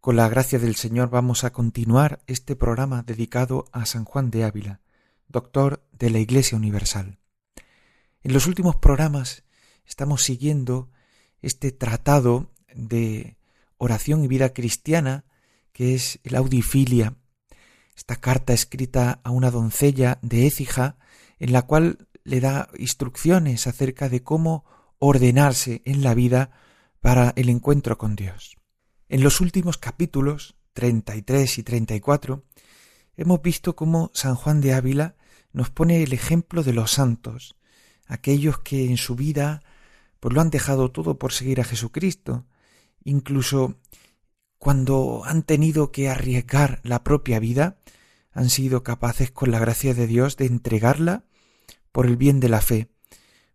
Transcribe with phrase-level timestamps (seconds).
[0.00, 4.44] con la gracia del Señor vamos a continuar este programa dedicado a San Juan de
[4.44, 4.80] Ávila,
[5.28, 7.18] doctor de la Iglesia Universal.
[8.22, 9.44] En los últimos programas
[9.84, 10.90] estamos siguiendo
[11.42, 13.36] este tratado de
[13.76, 15.26] oración y vida cristiana
[15.72, 17.16] que es el Audifilia,
[17.94, 20.96] esta carta escrita a una doncella de Écija
[21.38, 24.64] en la cual le da instrucciones acerca de cómo
[24.98, 26.52] ordenarse en la vida
[27.00, 28.59] para el encuentro con Dios.
[29.10, 32.44] En los últimos capítulos 33 y 34
[33.16, 35.16] hemos visto cómo San Juan de Ávila
[35.52, 37.56] nos pone el ejemplo de los santos,
[38.06, 39.64] aquellos que en su vida
[40.20, 42.46] pues lo han dejado todo por seguir a Jesucristo,
[43.02, 43.80] incluso
[44.58, 47.78] cuando han tenido que arriesgar la propia vida,
[48.30, 51.24] han sido capaces con la gracia de Dios de entregarla
[51.90, 52.92] por el bien de la fe.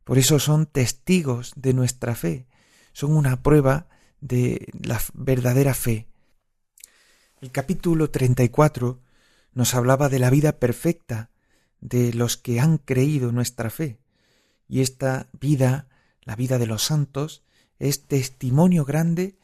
[0.04, 2.46] Por eso son testigos de nuestra fe,
[2.92, 3.88] son una prueba
[4.22, 6.08] de la verdadera fe.
[7.42, 9.00] El capítulo 34
[9.54, 11.30] nos hablaba de la vida perfecta
[11.82, 14.00] de los que han creído nuestra fe,
[14.68, 15.88] y esta vida,
[16.24, 17.44] la vida de los santos,
[17.80, 19.38] es testimonio grande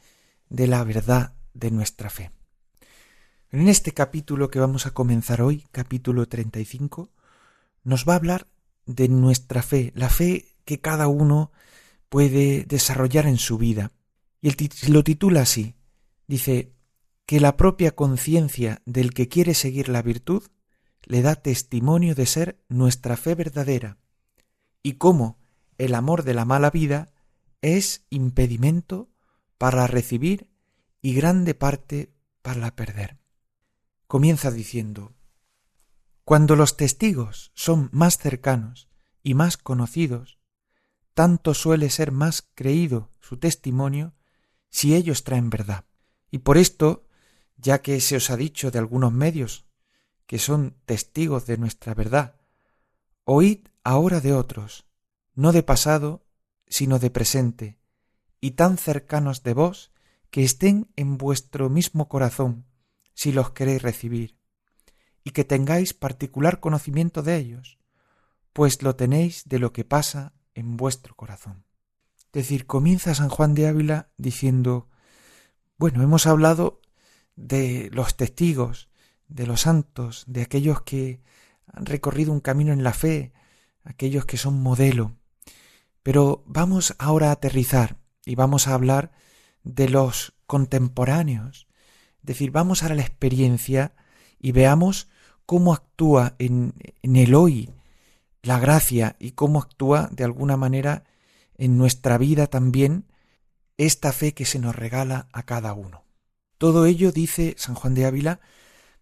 [0.48, 2.30] de la verdad de nuestra fe.
[3.50, 7.10] En este capítulo que vamos a comenzar hoy, capítulo 35,
[7.84, 8.46] nos va a hablar
[8.86, 11.52] de nuestra fe, la fe que cada uno
[12.08, 13.92] puede desarrollar en su vida.
[14.42, 15.76] Y lo titula así.
[16.26, 16.74] Dice
[17.26, 20.42] que la propia conciencia del que quiere seguir la virtud
[21.04, 23.98] le da testimonio de ser nuestra fe verdadera
[24.82, 25.38] y cómo
[25.78, 27.12] el amor de la mala vida
[27.60, 29.08] es impedimento
[29.58, 30.50] para recibir
[31.00, 33.18] y grande parte para la perder.
[34.08, 35.14] Comienza diciendo,
[36.24, 38.88] Cuando los testigos son más cercanos
[39.22, 40.38] y más conocidos,
[41.14, 44.14] tanto suele ser más creído su testimonio
[44.72, 45.84] si ellos traen verdad.
[46.30, 47.06] Y por esto,
[47.56, 49.66] ya que se os ha dicho de algunos medios
[50.26, 52.40] que son testigos de nuestra verdad,
[53.24, 54.86] oíd ahora de otros,
[55.34, 56.24] no de pasado,
[56.66, 57.78] sino de presente,
[58.40, 59.92] y tan cercanos de vos
[60.30, 62.64] que estén en vuestro mismo corazón,
[63.12, 64.38] si los queréis recibir,
[65.22, 67.78] y que tengáis particular conocimiento de ellos,
[68.54, 71.66] pues lo tenéis de lo que pasa en vuestro corazón.
[72.32, 74.88] Es decir, comienza San Juan de Ávila diciendo,
[75.76, 76.80] bueno, hemos hablado
[77.36, 78.88] de los testigos,
[79.28, 81.20] de los santos, de aquellos que
[81.66, 83.34] han recorrido un camino en la fe,
[83.84, 85.12] aquellos que son modelo.
[86.02, 89.12] Pero vamos ahora a aterrizar y vamos a hablar
[89.62, 91.68] de los contemporáneos.
[92.20, 93.94] Es decir, vamos a la experiencia
[94.38, 95.10] y veamos
[95.44, 96.72] cómo actúa en,
[97.02, 97.74] en el hoy
[98.40, 101.04] la gracia y cómo actúa de alguna manera
[101.56, 103.06] en nuestra vida también
[103.76, 106.04] esta fe que se nos regala a cada uno.
[106.58, 108.40] Todo ello, dice San Juan de Ávila,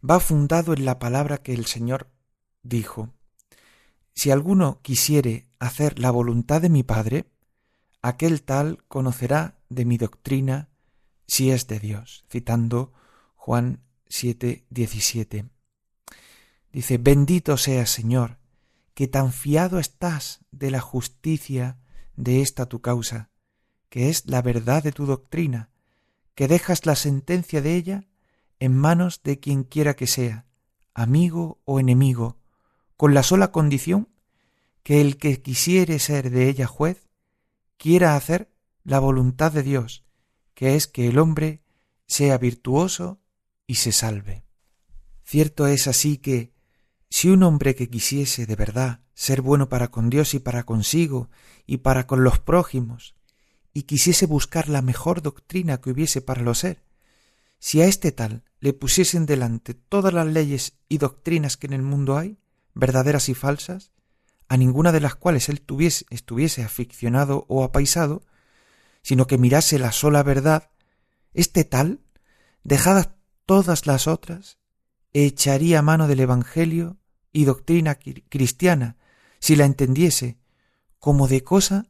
[0.09, 2.09] va fundado en la palabra que el Señor
[2.63, 3.13] dijo.
[4.15, 7.27] Si alguno quisiere hacer la voluntad de mi Padre,
[8.03, 10.69] aquel tal conocerá de mi doctrina
[11.27, 12.93] si es de Dios, citando
[13.37, 15.47] Juan 7, 17.
[16.73, 18.39] Dice, bendito sea Señor,
[18.95, 21.79] que tan fiado estás de la justicia
[22.17, 23.31] de esta tu causa,
[23.89, 25.71] que es la verdad de tu doctrina,
[26.35, 28.09] que dejas la sentencia de ella
[28.59, 30.47] en manos de quien quiera que sea,
[30.95, 32.39] amigo o enemigo,
[32.97, 34.09] con la sola condición
[34.83, 37.09] que el que quisiere ser de ella juez,
[37.77, 38.51] quiera hacer
[38.85, 40.05] la voluntad de Dios,
[40.55, 41.63] que es que el hombre
[42.07, 43.21] sea virtuoso
[43.67, 44.45] y se salve.
[45.25, 46.53] Cierto es así que,
[47.09, 51.29] si un hombre que quisiese de verdad ser bueno para con Dios y para consigo
[51.67, 53.15] y para con los prójimos,
[53.75, 56.83] y quisiese buscar la mejor doctrina que hubiese para lo ser,
[57.59, 61.83] si a este tal le pusiesen delante todas las leyes y doctrinas que en el
[61.83, 62.39] mundo hay,
[62.73, 63.93] verdaderas y falsas,
[64.49, 68.23] a ninguna de las cuales él tuviese, estuviese aficionado o apaisado,
[69.03, 70.71] sino que mirase la sola verdad,
[71.35, 72.01] este tal,
[72.65, 73.11] dejadas
[73.45, 74.57] todas las otras,
[75.13, 76.97] echaría mano del Evangelio
[77.33, 77.99] y doctrina
[78.31, 78.97] cristiana,
[79.41, 80.39] si la entendiese,
[80.99, 81.87] como de cosa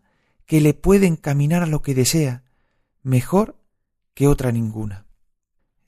[0.47, 2.45] que le puede encaminar a lo que desea,
[3.03, 3.61] mejor
[4.15, 5.07] que otra ninguna.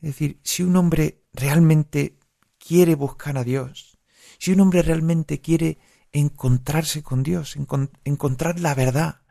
[0.01, 2.19] Es decir, si un hombre realmente
[2.59, 3.99] quiere buscar a Dios,
[4.39, 5.79] si un hombre realmente quiere
[6.11, 7.57] encontrarse con Dios,
[8.05, 9.23] encontrar la verdad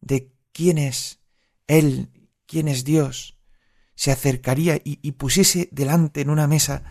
[0.00, 1.20] de quién es
[1.66, 3.38] Él, quién es Dios,
[3.94, 6.84] se acercaría y, y pusiese delante en una mesa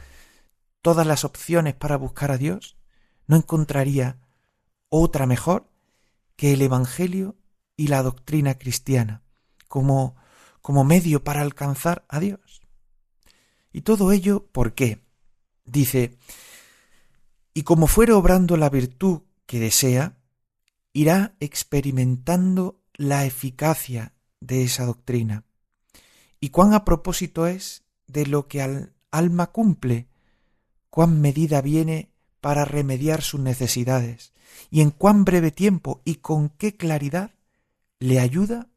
[0.81, 2.77] todas las opciones para buscar a Dios,
[3.27, 4.19] no encontraría
[4.89, 5.69] otra mejor
[6.35, 7.35] que el Evangelio
[7.75, 9.23] y la doctrina cristiana
[9.67, 10.15] como,
[10.61, 12.61] como medio para alcanzar a Dios.
[13.71, 15.03] Y todo ello, ¿por qué?
[15.65, 16.17] Dice,
[17.53, 20.17] y como fuere obrando la virtud que desea,
[20.93, 25.43] irá experimentando la eficacia de esa doctrina.
[26.39, 30.07] Y cuán a propósito es de lo que al alma cumple,
[30.89, 32.11] cuán medida viene
[32.41, 34.33] para remediar sus necesidades,
[34.69, 37.31] y en cuán breve tiempo y con qué claridad
[37.99, 38.69] le ayuda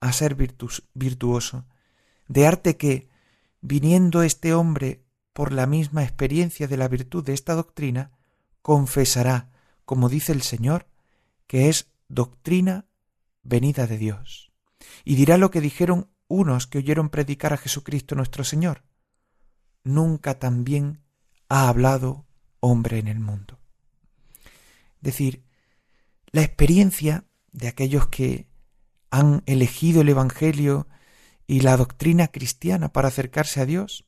[0.00, 1.66] a ser virtuoso,
[2.28, 3.08] de arte que,
[3.60, 8.12] viniendo este hombre por la misma experiencia de la virtud de esta doctrina,
[8.62, 9.50] confesará,
[9.84, 10.86] como dice el Señor,
[11.46, 12.86] que es doctrina
[13.42, 14.52] venida de Dios.
[15.04, 18.82] Y dirá lo que dijeron unos que oyeron predicar a Jesucristo nuestro Señor.
[19.84, 21.02] Nunca tan bien
[21.48, 22.25] ha hablado
[22.60, 23.58] hombre en el mundo.
[24.96, 25.42] Es decir,
[26.32, 28.46] la experiencia de aquellos que
[29.10, 30.88] han elegido el Evangelio
[31.46, 34.04] y la doctrina cristiana para acercarse a Dios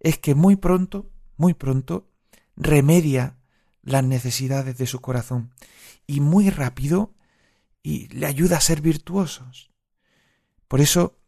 [0.00, 2.08] es que muy pronto, muy pronto,
[2.56, 3.38] remedia
[3.82, 5.52] las necesidades de su corazón
[6.06, 7.14] y muy rápido
[7.82, 9.70] y le ayuda a ser virtuosos.
[10.68, 11.18] Por eso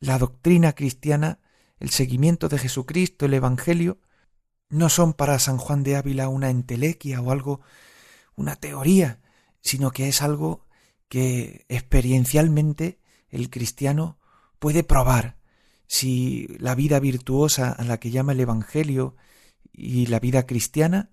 [0.00, 1.40] la doctrina cristiana,
[1.80, 3.98] el seguimiento de Jesucristo, el Evangelio,
[4.70, 7.60] no son para San Juan de Ávila una entelequia o algo,
[8.36, 9.20] una teoría,
[9.60, 10.66] sino que es algo
[11.08, 14.18] que experiencialmente el cristiano
[14.58, 15.38] puede probar
[15.86, 19.16] si la vida virtuosa a la que llama el Evangelio
[19.72, 21.10] y la vida cristiana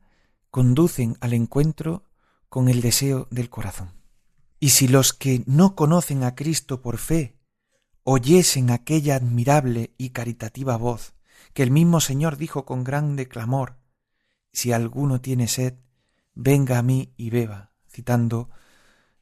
[0.51, 2.03] conducen al encuentro
[2.49, 3.93] con el deseo del corazón.
[4.59, 7.37] Y si los que no conocen a Cristo por fe
[8.03, 11.14] oyesen aquella admirable y caritativa voz
[11.55, 13.77] que el mismo Señor dijo con grande clamor,
[14.51, 15.75] si alguno tiene sed,
[16.33, 18.49] venga a mí y beba, citando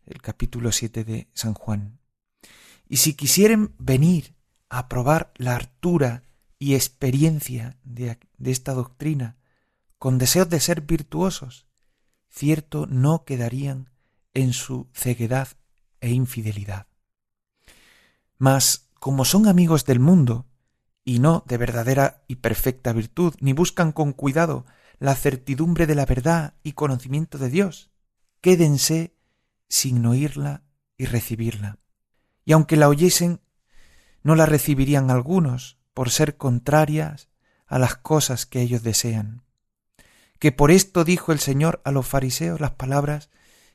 [0.07, 1.99] el capítulo 7 de San Juan.
[2.89, 4.33] Y si quisieren venir
[4.67, 6.23] a probar la hartura
[6.57, 9.37] y experiencia de, de esta doctrina,
[9.99, 11.67] con deseos de ser virtuosos,
[12.29, 13.91] cierto no quedarían
[14.33, 15.49] en su ceguedad
[16.01, 16.87] e infidelidad.
[18.39, 20.47] Mas, como son amigos del mundo,
[21.05, 24.65] y no de verdadera y perfecta virtud, ni buscan con cuidado
[24.99, 27.91] la certidumbre de la verdad y conocimiento de Dios,
[28.41, 29.15] quédense
[29.67, 30.63] sin oírla
[30.97, 31.79] y recibirla.
[32.45, 33.41] Y aunque la oyesen,
[34.21, 37.29] no la recibirían algunos por ser contrarias
[37.67, 39.43] a las cosas que ellos desean.
[40.39, 43.29] Que por esto dijo el Señor a los fariseos las palabras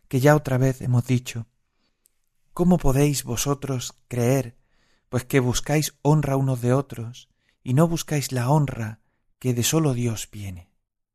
[0.08, 1.46] que ya otra vez hemos dicho.
[2.52, 4.57] ¿Cómo podéis vosotros creer,
[5.08, 7.28] pues que buscáis honra unos de otros,
[7.62, 9.00] y no buscáis la honra
[9.38, 10.68] que de solo Dios viene?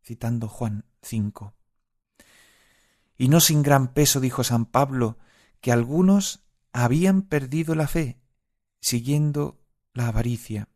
[0.04, 1.54] citando Juan 5.
[3.18, 5.18] Y no sin gran peso dijo San Pablo
[5.62, 8.20] que algunos habían perdido la fe,
[8.82, 9.62] siguiendo
[9.94, 10.68] la avaricia.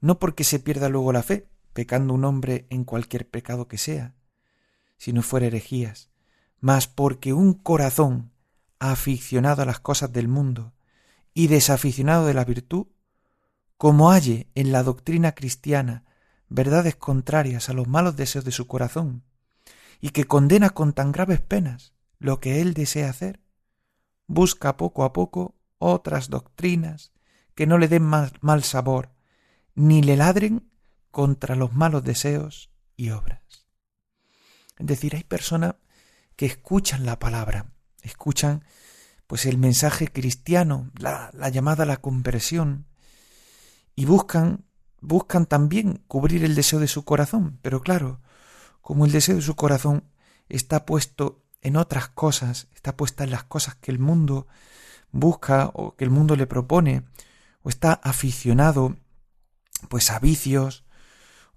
[0.00, 4.14] No porque se pierda luego la fe, pecando un hombre en cualquier pecado que sea,
[4.96, 6.10] si no fuera herejías,
[6.60, 8.32] mas porque un corazón
[8.78, 10.72] aficionado a las cosas del mundo
[11.34, 12.86] y desaficionado de la virtud,
[13.76, 16.04] como halle en la doctrina cristiana
[16.48, 19.24] verdades contrarias a los malos deseos de su corazón,
[20.00, 23.40] y que condena con tan graves penas lo que él desea hacer,
[24.26, 27.12] busca poco a poco otras doctrinas
[27.54, 29.10] que no le den mal sabor,
[29.74, 30.70] ni le ladren
[31.10, 33.40] contra los malos deseos y obras.
[34.78, 35.76] Es decir, hay personas
[36.36, 37.72] que escuchan la palabra,
[38.02, 38.64] escuchan
[39.26, 42.86] pues el mensaje cristiano, la, la llamada a la conversión,
[43.94, 44.64] y buscan,
[45.00, 48.20] buscan también cubrir el deseo de su corazón, pero claro,
[48.80, 50.04] como el deseo de su corazón
[50.48, 54.48] está puesto en otras cosas, está puesta en las cosas que el mundo
[55.12, 57.04] busca o que el mundo le propone,
[57.62, 58.96] o está aficionado
[59.88, 60.84] pues a vicios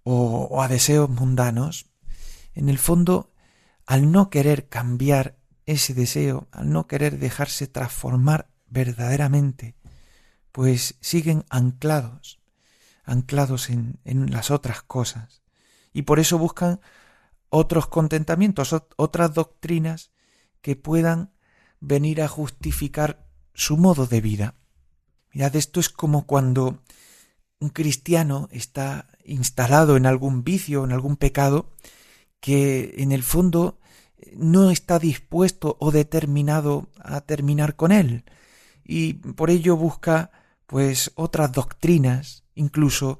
[0.03, 1.88] o, o a deseos mundanos,
[2.53, 3.34] en el fondo,
[3.86, 9.75] al no querer cambiar ese deseo, al no querer dejarse transformar verdaderamente,
[10.51, 12.39] pues siguen anclados,
[13.03, 15.41] anclados en, en las otras cosas,
[15.93, 16.81] y por eso buscan
[17.50, 20.12] otros contentamientos, otras doctrinas
[20.62, 21.31] que puedan
[21.79, 24.55] venir a justificar su modo de vida.
[25.34, 26.81] Mirad, esto es como cuando
[27.60, 31.72] un cristiano está instalado en algún vicio, en algún pecado,
[32.39, 33.79] que en el fondo
[34.34, 38.24] no está dispuesto o determinado a terminar con él.
[38.84, 40.32] Y por ello busca
[40.65, 43.20] pues otras doctrinas incluso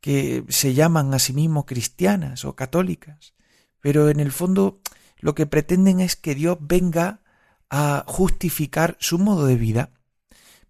[0.00, 3.34] que se llaman a sí mismo cristianas o católicas.
[3.80, 4.80] Pero en el fondo
[5.18, 7.20] lo que pretenden es que Dios venga
[7.70, 9.90] a justificar su modo de vida.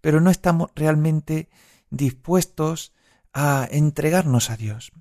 [0.01, 1.49] Pero no estamos realmente
[1.89, 2.93] dispuestos
[3.33, 4.91] a entregarnos a Dios.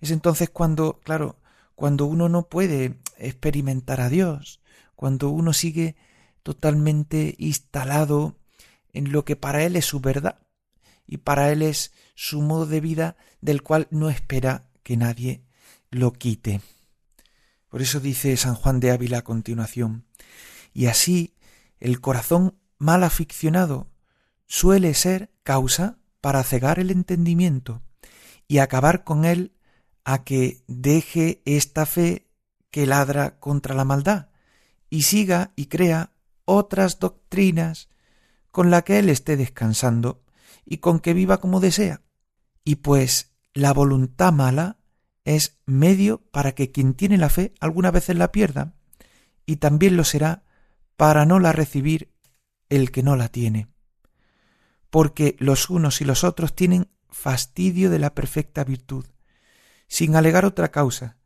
[0.00, 1.36] Es entonces cuando claro
[1.78, 4.60] cuando uno no puede experimentar a Dios,
[4.96, 5.94] cuando uno sigue
[6.42, 8.36] totalmente instalado
[8.92, 10.40] en lo que para él es su verdad
[11.06, 15.44] y para él es su modo de vida del cual no espera que nadie
[15.88, 16.62] lo quite.
[17.68, 20.04] Por eso dice San Juan de Ávila a continuación,
[20.74, 21.36] y así
[21.78, 23.88] el corazón mal aficionado
[24.48, 27.82] suele ser causa para cegar el entendimiento
[28.48, 29.52] y acabar con él
[30.08, 32.30] a que deje esta fe
[32.70, 34.30] que ladra contra la maldad
[34.88, 36.12] y siga y crea
[36.46, 37.90] otras doctrinas
[38.50, 40.24] con la que él esté descansando
[40.64, 42.00] y con que viva como desea.
[42.64, 44.78] Y pues la voluntad mala
[45.26, 48.72] es medio para que quien tiene la fe alguna vez la pierda,
[49.44, 50.42] y también lo será
[50.96, 52.14] para no la recibir
[52.70, 53.68] el que no la tiene.
[54.88, 59.04] Porque los unos y los otros tienen fastidio de la perfecta virtud,
[59.88, 61.16] sin alegar otra causa,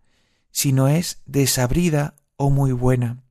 [0.50, 3.22] si no es desabrida o muy buena.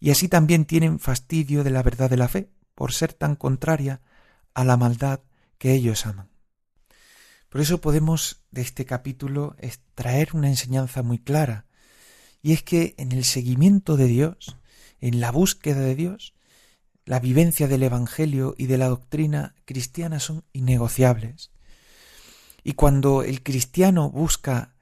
[0.00, 4.00] Y así también tienen fastidio de la verdad de la fe, por ser tan contraria
[4.54, 5.20] a la maldad
[5.58, 6.30] que ellos aman.
[7.48, 11.66] Por eso podemos de este capítulo extraer una enseñanza muy clara,
[12.40, 14.56] y es que en el seguimiento de Dios,
[15.00, 16.34] en la búsqueda de Dios,
[17.04, 21.51] la vivencia del Evangelio y de la doctrina cristiana son innegociables.
[22.62, 24.74] Y cuando el cristiano busca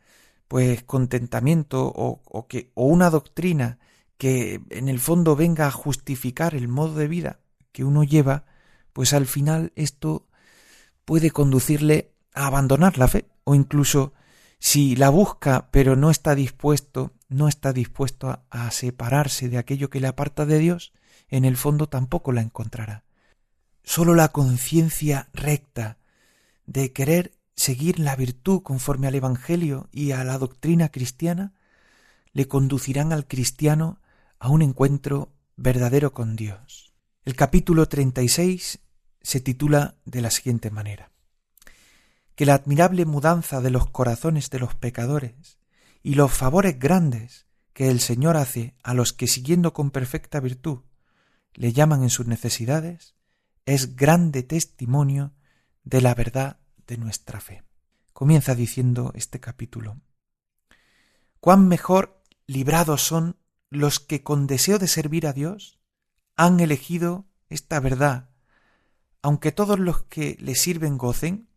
[0.49, 3.79] pues contentamiento o, o, que, o una doctrina
[4.19, 7.39] que en el fondo venga a justificar el modo de vida
[7.73, 8.45] que uno lleva,
[8.93, 10.27] pues al final esto
[11.05, 14.13] puede conducirle a abandonar la fe o incluso
[14.59, 19.89] si la busca pero no está dispuesto, no está dispuesto a, a separarse de aquello
[19.89, 20.93] que le aparta de Dios,
[21.29, 23.05] en el fondo tampoco la encontrará.
[23.85, 25.99] Sólo la conciencia recta
[26.67, 31.53] de querer seguir la virtud conforme al Evangelio y a la doctrina cristiana,
[32.33, 34.01] le conducirán al cristiano
[34.39, 36.95] a un encuentro verdadero con Dios.
[37.23, 38.79] El capítulo 36
[39.21, 41.11] se titula de la siguiente manera.
[42.35, 45.59] Que la admirable mudanza de los corazones de los pecadores
[46.03, 50.79] y los favores grandes que el Señor hace a los que siguiendo con perfecta virtud
[51.53, 53.17] le llaman en sus necesidades,
[53.67, 55.35] es grande testimonio
[55.85, 56.60] de la verdad
[56.91, 57.63] de nuestra fe.
[58.13, 60.01] Comienza diciendo este capítulo.
[61.39, 63.37] Cuán mejor librados son
[63.71, 65.79] los que con deseo de servir a Dios
[66.37, 68.31] han elegido esta verdad,
[69.23, 71.49] aunque todos los que le sirven gocen,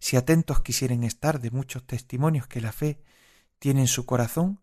[0.00, 3.02] si atentos quisieren estar de muchos testimonios que la fe
[3.58, 4.60] tiene en su corazón,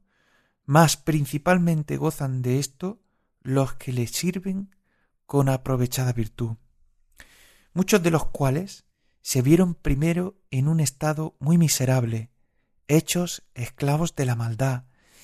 [0.66, 3.00] más principalmente gozan de esto
[3.42, 4.76] los que le sirven
[5.28, 6.56] con aprovechada virtud,
[7.74, 8.86] muchos de los cuales
[9.26, 12.30] se vieron primero en un estado muy miserable,
[12.88, 14.84] hechos esclavos de la maldad,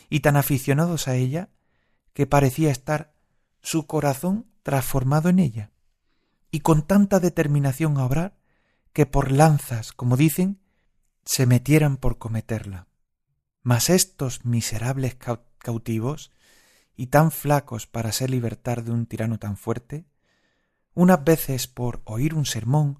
[0.09, 1.49] y tan aficionados a ella,
[2.13, 3.13] que parecía estar
[3.61, 5.71] su corazón transformado en ella,
[6.49, 8.39] y con tanta determinación a obrar,
[8.91, 10.59] que por lanzas, como dicen,
[11.23, 12.87] se metieran por cometerla.
[13.61, 15.15] Mas estos miserables
[15.59, 16.31] cautivos,
[16.95, 20.07] y tan flacos para ser libertar de un tirano tan fuerte,
[20.95, 22.99] unas veces por oír un sermón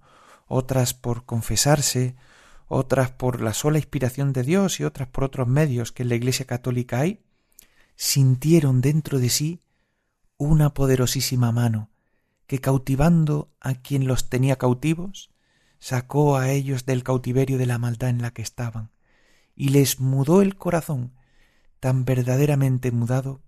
[0.52, 2.16] otras por confesarse,
[2.68, 6.16] otras por la sola inspiración de Dios y otras por otros medios que en la
[6.16, 7.24] Iglesia católica hay,
[7.96, 9.62] sintieron dentro de sí
[10.38, 11.90] una poderosísima mano
[12.48, 15.32] que cautivando a quien los tenía cautivos,
[15.80, 18.92] sacó a ellos del cautiverio de la maldad en la que estaban,
[19.56, 21.14] y les mudó el corazón
[21.80, 23.42] tan verdaderamente mudado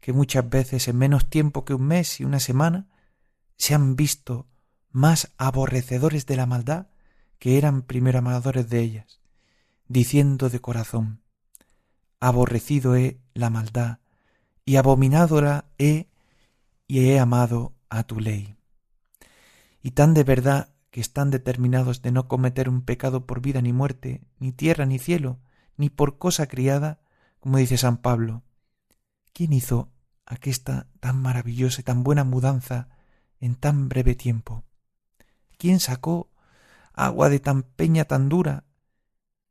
[0.00, 2.88] que muchas veces en menos tiempo que un mes y una semana
[3.56, 4.48] se han visto
[4.92, 6.88] más aborrecedores de la maldad
[7.38, 9.20] que eran primero amadores de ellas,
[9.88, 11.22] diciendo de corazón,
[12.20, 13.98] aborrecido he la maldad,
[14.64, 16.08] y abominádora he
[16.86, 18.56] y he amado a tu ley.
[19.82, 23.72] Y tan de verdad que están determinados de no cometer un pecado por vida ni
[23.72, 25.38] muerte, ni tierra ni cielo,
[25.76, 27.00] ni por cosa criada,
[27.38, 28.42] como dice San Pablo.
[29.32, 29.92] ¿Quién hizo
[30.26, 32.88] aquesta tan maravillosa y tan buena mudanza
[33.40, 34.64] en tan breve tiempo?
[35.60, 36.30] ¿Quién sacó
[36.94, 38.64] agua de tan peña tan dura?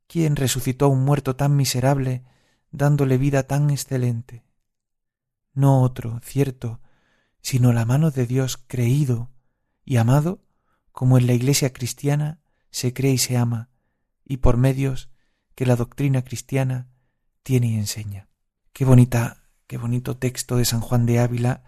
[0.08, 2.24] ¿Quién resucitó a un muerto tan miserable,
[2.72, 4.42] dándole vida tan excelente?
[5.54, 6.80] No otro, cierto,
[7.42, 9.30] sino la mano de Dios creído
[9.84, 10.42] y amado,
[10.90, 12.40] como en la Iglesia cristiana
[12.72, 13.70] se cree y se ama,
[14.24, 15.10] y por medios
[15.54, 16.88] que la doctrina cristiana
[17.44, 18.28] tiene y enseña.
[18.72, 21.62] Qué bonita, qué bonito texto de San Juan de Ávila,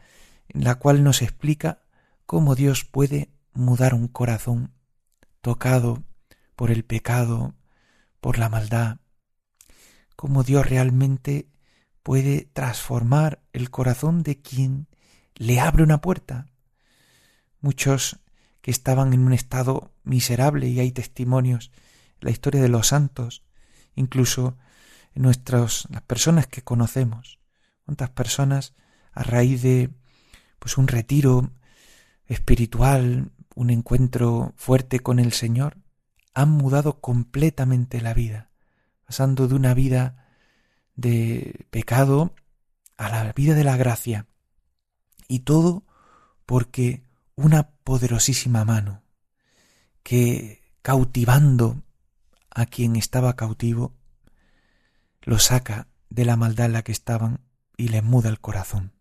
[0.49, 1.85] en la cual nos explica
[2.27, 4.73] cómo Dios puede mudar un corazón
[5.40, 6.04] tocado
[6.56, 7.54] por el pecado,
[8.21, 8.99] por la maldad,
[10.16, 11.49] cómo Dios realmente
[12.02, 14.88] puede transformar el corazón de quien
[15.35, 16.47] le abre una puerta.
[17.61, 18.21] Muchos
[18.61, 21.73] que estaban en un estado miserable y hay testimonios
[22.21, 23.44] en la historia de los santos,
[23.94, 24.56] incluso
[25.14, 27.40] en nuestras las personas que conocemos.
[27.85, 28.75] Cuántas personas
[29.12, 29.90] a raíz de
[30.59, 31.50] pues un retiro
[32.26, 35.78] espiritual, un encuentro fuerte con el Señor,
[36.35, 38.50] han mudado completamente la vida,
[39.04, 40.26] pasando de una vida
[40.94, 42.35] de pecado
[42.97, 44.26] a la vida de la gracia.
[45.28, 45.85] Y todo
[46.47, 47.02] porque
[47.35, 49.02] una poderosísima mano
[50.02, 51.82] que cautivando
[52.50, 53.94] a quien estaba cautivo,
[55.23, 57.40] lo saca de la maldad en la que estaban
[57.76, 58.92] y les muda el corazón.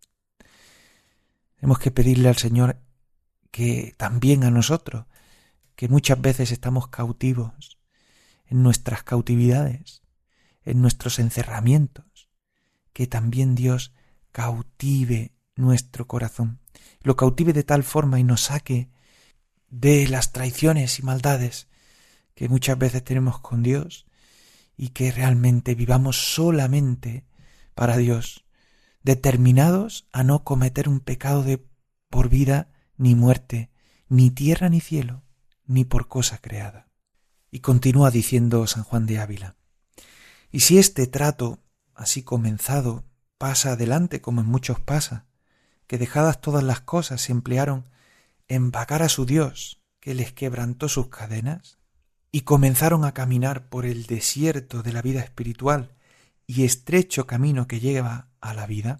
[1.55, 2.77] Tenemos que pedirle al Señor
[3.51, 5.05] que también a nosotros,
[5.75, 7.77] que muchas veces estamos cautivos
[8.45, 10.01] en nuestras cautividades,
[10.63, 12.29] en nuestros encerramientos,
[12.93, 13.93] que también Dios
[14.31, 16.59] cautive nuestro corazón,
[17.01, 18.89] lo cautive de tal forma y nos saque
[19.69, 21.67] de las traiciones y maldades
[22.35, 24.05] que muchas veces tenemos con Dios
[24.77, 27.25] y que realmente vivamos solamente
[27.75, 28.45] para Dios,
[29.03, 31.63] determinados a no cometer un pecado de
[32.09, 32.70] por vida
[33.01, 33.71] ni muerte,
[34.09, 35.23] ni tierra ni cielo,
[35.65, 36.87] ni por cosa creada.
[37.49, 39.55] Y continúa diciendo San Juan de Ávila,
[40.51, 41.63] y si este trato,
[41.95, 43.03] así comenzado,
[43.39, 45.25] pasa adelante como en muchos pasa,
[45.87, 47.89] que dejadas todas las cosas se emplearon
[48.47, 51.79] en vagar a su Dios, que les quebrantó sus cadenas,
[52.31, 55.95] y comenzaron a caminar por el desierto de la vida espiritual
[56.45, 58.99] y estrecho camino que lleva a la vida,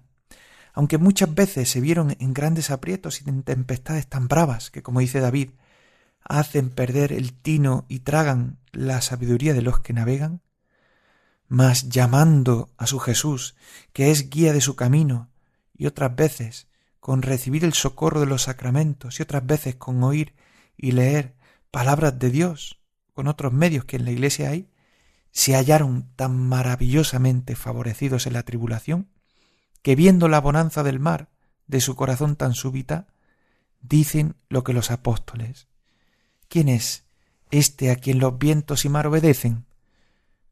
[0.72, 5.00] aunque muchas veces se vieron en grandes aprietos y en tempestades tan bravas que, como
[5.00, 5.50] dice David,
[6.24, 10.40] hacen perder el tino y tragan la sabiduría de los que navegan,
[11.48, 13.54] mas llamando a su Jesús,
[13.92, 15.28] que es guía de su camino,
[15.76, 16.68] y otras veces
[17.00, 20.34] con recibir el socorro de los sacramentos, y otras veces con oír
[20.76, 21.34] y leer
[21.70, 22.80] palabras de Dios,
[23.12, 24.70] con otros medios que en la Iglesia hay,
[25.32, 29.08] se hallaron tan maravillosamente favorecidos en la tribulación,
[29.82, 31.28] que viendo la bonanza del mar
[31.66, 33.08] de su corazón tan súbita,
[33.80, 35.68] dicen lo que los apóstoles.
[36.48, 37.04] ¿Quién es
[37.50, 39.66] este a quien los vientos y mar obedecen?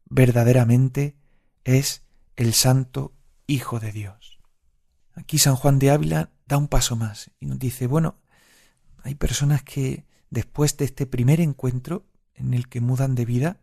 [0.05, 1.15] Verdaderamente
[1.63, 2.03] es
[2.35, 3.13] el Santo
[3.47, 4.39] Hijo de Dios.
[5.13, 8.17] Aquí San Juan de Ávila da un paso más y nos dice, bueno,
[9.03, 13.61] hay personas que después de este primer encuentro en el que mudan de vida,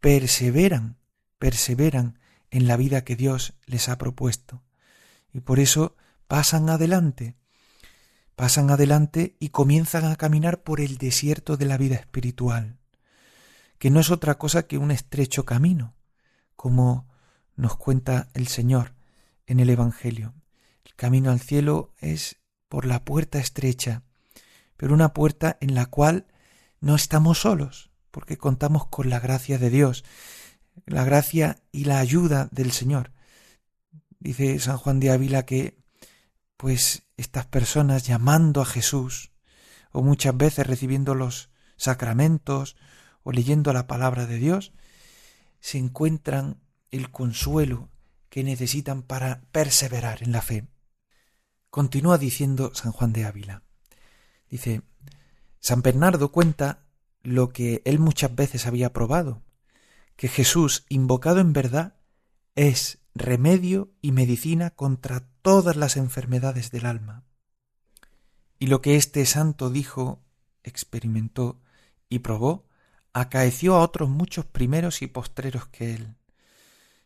[0.00, 0.98] perseveran,
[1.38, 2.18] perseveran
[2.50, 4.62] en la vida que Dios les ha propuesto
[5.32, 7.36] y por eso pasan adelante,
[8.34, 12.78] pasan adelante y comienzan a caminar por el desierto de la vida espiritual,
[13.78, 15.94] que no es otra cosa que un estrecho camino,
[16.54, 17.08] como
[17.54, 18.94] nos cuenta el Señor
[19.46, 20.34] en el Evangelio.
[20.84, 22.36] El camino al cielo es
[22.68, 24.02] por la puerta estrecha,
[24.76, 26.26] pero una puerta en la cual
[26.80, 30.04] no estamos solos, porque contamos con la gracia de Dios,
[30.84, 33.12] la gracia y la ayuda del Señor.
[34.18, 35.78] Dice San Juan de Ávila que
[36.56, 39.32] pues estas personas llamando a Jesús
[39.92, 42.76] o muchas veces recibiendo los sacramentos
[43.22, 44.72] o leyendo la palabra de Dios,
[45.60, 47.90] se encuentran el consuelo
[48.28, 50.68] que necesitan para perseverar en la fe.
[51.70, 53.62] Continúa diciendo San Juan de Ávila.
[54.48, 54.82] Dice,
[55.58, 56.86] San Bernardo cuenta
[57.22, 59.42] lo que él muchas veces había probado,
[60.14, 61.96] que Jesús, invocado en verdad,
[62.54, 67.24] es remedio y medicina contra todas las enfermedades del alma.
[68.58, 70.22] Y lo que este santo dijo,
[70.62, 71.60] experimentó
[72.08, 72.66] y probó,
[73.12, 76.16] acaeció a otros muchos primeros y postreros que él.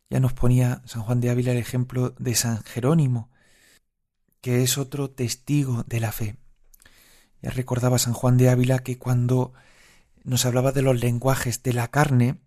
[0.09, 3.31] Ya nos ponía San Juan de Ávila el ejemplo de San Jerónimo,
[4.41, 6.37] que es otro testigo de la fe.
[7.43, 9.53] Ya recordaba San Juan de Ávila que cuando
[10.25, 12.41] nos hablaba de los lenguajes de la carne,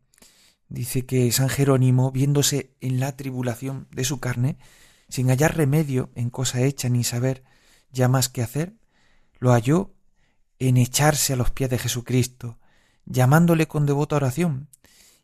[0.69, 4.57] Dice que San Jerónimo, viéndose en la tribulación de su carne,
[5.09, 7.43] sin hallar remedio en cosa hecha ni saber
[7.91, 8.75] ya más qué hacer,
[9.39, 9.93] lo halló
[10.59, 12.57] en echarse a los pies de Jesucristo
[13.05, 14.69] llamándole con devota oración,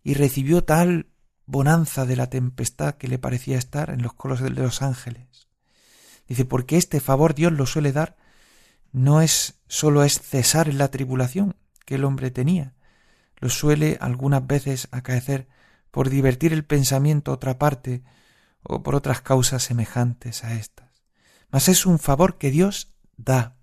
[0.04, 1.08] y recibió tal
[1.45, 5.47] bonanza de la tempestad que le parecía estar en los colos de los ángeles.
[6.28, 8.15] Dice, porque este favor Dios lo suele dar,
[8.91, 12.73] no es sólo es cesar en la tribulación que el hombre tenía,
[13.39, 15.47] lo suele algunas veces acaecer
[15.91, 18.04] por divertir el pensamiento a otra parte
[18.63, 20.89] o por otras causas semejantes a estas.
[21.49, 23.58] Mas es un favor que Dios da,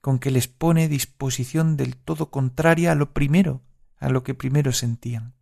[0.00, 3.62] con que les pone disposición del todo contraria a lo primero,
[3.98, 5.34] a lo que primero sentían.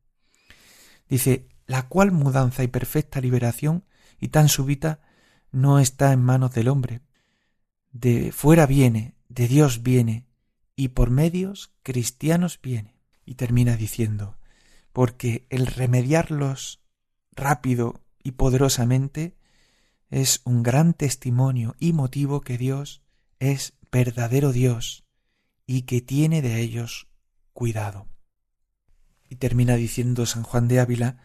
[1.08, 3.84] Dice, la cual mudanza y perfecta liberación
[4.20, 5.00] y tan súbita
[5.50, 7.00] no está en manos del hombre.
[7.92, 10.26] De fuera viene, de Dios viene,
[10.76, 12.93] y por medios cristianos viene.
[13.24, 14.36] Y termina diciendo,
[14.92, 16.80] porque el remediarlos
[17.32, 19.36] rápido y poderosamente
[20.08, 23.02] es un gran testimonio y motivo que Dios
[23.40, 25.04] es verdadero Dios
[25.66, 27.08] y que tiene de ellos
[27.52, 28.06] cuidado.
[29.28, 31.18] Y termina diciendo San Juan de Ávila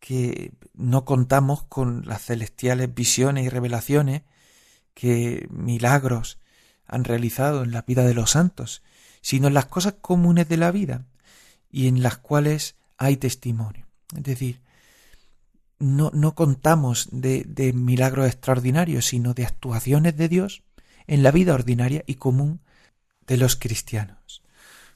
[0.00, 4.22] que no contamos con las celestiales visiones y revelaciones
[4.94, 6.38] que milagros
[6.86, 8.82] han realizado en la vida de los santos,
[9.20, 11.06] sino en las cosas comunes de la vida
[11.74, 13.88] y en las cuales hay testimonio.
[14.16, 14.60] Es decir,
[15.80, 20.62] no, no contamos de, de milagros extraordinarios, sino de actuaciones de Dios
[21.08, 22.60] en la vida ordinaria y común
[23.26, 24.44] de los cristianos.